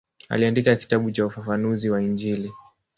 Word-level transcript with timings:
Aliandika 0.29 0.75
kitabu 0.75 1.11
cha 1.11 1.25
ufafanuzi 1.25 1.89
wa 1.89 2.01
Injili. 2.01 2.51